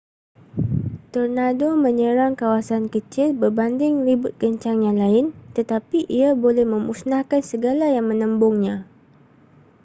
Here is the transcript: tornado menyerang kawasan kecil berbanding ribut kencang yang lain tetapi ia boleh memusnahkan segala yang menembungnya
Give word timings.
tornado 1.13 1.67
menyerang 1.83 2.33
kawasan 2.41 2.83
kecil 2.93 3.27
berbanding 3.41 3.95
ribut 4.07 4.33
kencang 4.41 4.77
yang 4.87 4.97
lain 5.05 5.25
tetapi 5.57 5.99
ia 6.19 6.29
boleh 6.43 6.65
memusnahkan 6.73 7.41
segala 7.51 7.85
yang 7.95 8.05
menembungnya 8.11 8.75